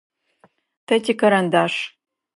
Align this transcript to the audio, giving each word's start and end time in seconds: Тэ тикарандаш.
Тэ 0.87 0.95
тикарандаш. 1.05 1.73